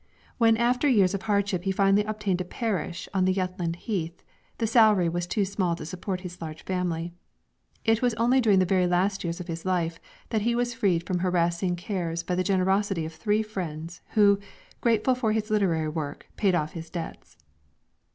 When 0.39 0.57
after 0.57 0.87
years 0.87 1.13
of 1.13 1.21
hardship 1.21 1.61
he 1.63 1.71
finally 1.71 2.03
obtained 2.03 2.41
a 2.41 2.43
parish 2.43 3.07
on 3.13 3.25
the 3.25 3.33
Jutland 3.33 3.75
heath, 3.75 4.23
the 4.57 4.65
salary 4.65 5.07
was 5.07 5.27
too 5.27 5.45
small 5.45 5.75
to 5.75 5.85
support 5.85 6.21
his 6.21 6.41
large 6.41 6.63
family. 6.65 7.13
It 7.85 8.01
was 8.01 8.15
only 8.15 8.41
during 8.41 8.57
the 8.57 8.65
very 8.65 8.87
last 8.87 9.23
years 9.23 9.39
of 9.39 9.47
his 9.47 9.63
life 9.63 9.99
that 10.29 10.41
he 10.41 10.55
was 10.55 10.73
freed 10.73 11.05
from 11.05 11.19
harassing 11.19 11.75
cares 11.75 12.23
by 12.23 12.33
the 12.33 12.43
generosity 12.43 13.05
of 13.05 13.13
three 13.13 13.43
friends, 13.43 14.01
who, 14.15 14.39
grateful 14.81 15.13
for 15.13 15.33
his 15.33 15.51
literary 15.51 15.89
work, 15.89 16.27
paid 16.35 16.55
off 16.55 16.71
his 16.71 16.89
debts. 16.89 17.37